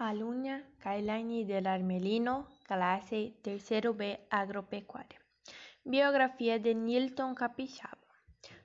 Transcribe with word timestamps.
Alunha 0.00 0.62
Kailani 0.78 1.44
del 1.44 1.66
Armelino, 1.66 2.46
clase 2.62 3.34
tercero 3.42 3.94
B 3.94 4.24
agropecuaria. 4.30 5.20
Biografía 5.82 6.60
de 6.60 6.76
Nilton 6.76 7.34
Capixaba. 7.34 7.98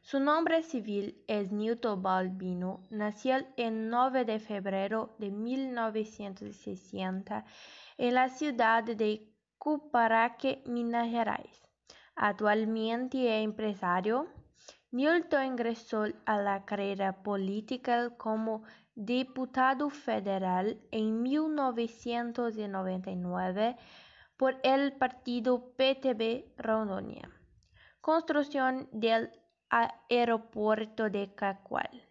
Su 0.01 0.19
nombre 0.19 0.61
civil 0.61 1.23
es 1.27 1.51
Newton 1.51 2.03
Balbino. 2.03 2.83
Nació 2.91 3.37
el 3.57 3.89
9 3.89 4.25
de 4.25 4.39
febrero 4.39 5.15
de 5.17 5.31
1960 5.31 7.45
en 7.97 8.13
la 8.13 8.29
ciudad 8.29 8.83
de 8.83 9.27
Cuparaque, 9.57 10.61
Minas 10.67 11.09
Gerais. 11.09 11.63
Actualmente 12.15 13.39
es 13.39 13.43
empresario. 13.43 14.27
Newton 14.93 15.45
ingresó 15.45 16.05
a 16.27 16.37
la 16.37 16.63
carrera 16.65 17.23
política 17.23 18.11
como 18.15 18.61
diputado 18.93 19.89
federal 19.89 20.79
en 20.91 21.23
1999 21.23 23.75
por 24.37 24.59
el 24.61 24.93
partido 24.93 25.73
PTB 25.75 26.45
Rondônia. 26.57 27.27
Construcción 28.01 28.87
del 28.91 29.31
aeropuerto 29.71 31.09
de 31.09 31.33
Cacual. 31.33 32.07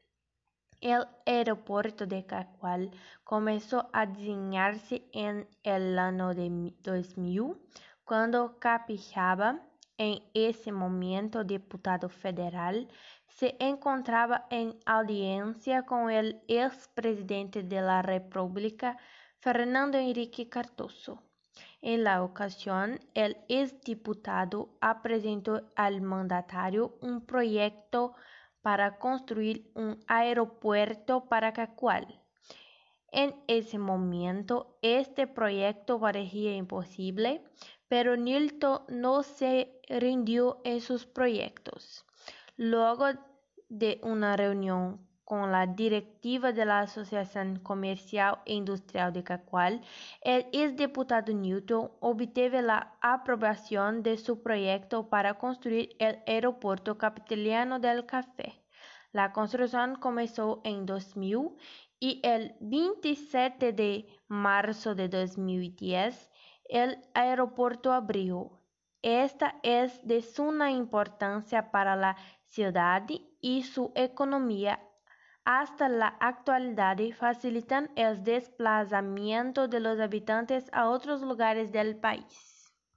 El 0.80 1.06
aeropuerto 1.24 2.04
de 2.04 2.26
Cacual 2.26 2.90
comenzó 3.22 3.90
a 3.92 4.06
diseñarse 4.06 5.08
en 5.12 5.48
el 5.62 5.96
año 6.00 6.34
de 6.34 6.74
2000, 6.82 7.54
cuando 8.02 8.58
Capixaba, 8.58 9.60
en 10.02 10.22
ese 10.34 10.72
momento 10.72 11.44
diputado 11.44 12.08
federal, 12.08 12.88
se 13.28 13.56
encontraba 13.60 14.46
en 14.50 14.78
audiencia 14.84 15.84
con 15.84 16.10
el 16.10 16.42
expresidente 16.48 17.62
de 17.62 17.80
la 17.80 18.02
República, 18.02 18.98
Fernando 19.38 19.98
Henrique 19.98 20.48
Cardoso. 20.48 21.22
En 21.80 22.04
la 22.04 22.22
ocasión, 22.22 23.00
el 23.14 23.36
exdiputado 23.48 24.78
presentó 25.02 25.72
al 25.76 26.00
mandatario 26.00 26.96
un 27.00 27.24
proyecto 27.24 28.14
para 28.60 28.98
construir 28.98 29.70
un 29.74 29.98
aeropuerto 30.06 31.26
para 31.26 31.52
Cacual. 31.52 32.21
En 33.12 33.34
ese 33.46 33.78
momento, 33.78 34.78
este 34.80 35.26
proyecto 35.26 36.00
parecía 36.00 36.56
imposible, 36.56 37.44
pero 37.86 38.16
Nilton 38.16 38.80
no 38.88 39.22
se 39.22 39.80
rindió 39.86 40.62
en 40.64 40.80
sus 40.80 41.04
proyectos. 41.04 42.06
Luego 42.56 43.04
de 43.68 44.00
una 44.02 44.34
reunión 44.36 45.06
con 45.24 45.52
la 45.52 45.66
directiva 45.66 46.52
de 46.52 46.64
la 46.64 46.80
Asociación 46.80 47.58
Comercial 47.58 48.38
e 48.46 48.54
Industrial 48.54 49.12
de 49.12 49.22
Cacual, 49.22 49.82
el 50.22 50.46
exdiputado 50.52 51.34
Newton 51.34 51.90
obtuvo 52.00 52.60
la 52.62 52.96
aprobación 53.02 54.02
de 54.02 54.16
su 54.16 54.42
proyecto 54.42 55.10
para 55.10 55.34
construir 55.34 55.94
el 55.98 56.18
aeropuerto 56.26 56.96
capitaliano 56.96 57.78
del 57.78 58.06
café. 58.06 58.62
La 59.12 59.32
construcción 59.32 59.96
comenzó 59.96 60.62
en 60.64 60.86
2000 60.86 61.50
y 62.02 62.20
el 62.24 62.56
27 62.58 63.72
de 63.72 64.08
marzo 64.26 64.96
de 64.96 65.08
2010 65.08 66.32
el 66.64 66.98
aeropuerto 67.14 67.92
abrió. 67.92 68.60
Esta 69.02 69.60
es 69.62 70.04
de 70.04 70.20
suma 70.20 70.72
importancia 70.72 71.70
para 71.70 71.94
la 71.94 72.16
ciudad 72.48 73.06
y 73.40 73.62
su 73.62 73.92
economía 73.94 74.80
hasta 75.44 75.88
la 75.88 76.08
actualidad 76.18 76.98
facilitan 77.16 77.88
el 77.94 78.24
desplazamiento 78.24 79.68
de 79.68 79.78
los 79.78 80.00
habitantes 80.00 80.68
a 80.72 80.88
otros 80.88 81.22
lugares 81.22 81.70
del 81.70 81.94
país. 81.94 82.51